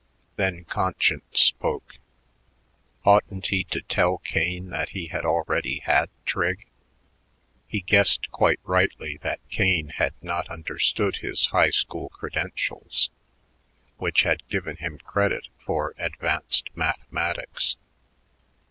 [0.35, 1.99] Then conscience spoke.
[3.05, 6.65] Oughtn't he to tell Kane that he had already had trig?
[7.67, 13.11] He guessed quite rightly that Kane had not understood his high school credentials,
[13.97, 17.77] which had given him credit for "advanced mathematics."